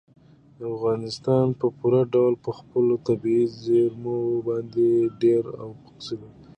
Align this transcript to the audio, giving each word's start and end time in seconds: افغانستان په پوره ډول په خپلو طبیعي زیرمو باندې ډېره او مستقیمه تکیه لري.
افغانستان 0.71 1.45
په 1.59 1.67
پوره 1.77 2.01
ډول 2.13 2.33
په 2.45 2.51
خپلو 2.59 2.93
طبیعي 3.07 3.45
زیرمو 3.63 4.19
باندې 4.47 4.87
ډېره 5.21 5.51
او 5.63 5.69
مستقیمه 5.73 6.29
تکیه 6.31 6.39
لري. 6.39 6.47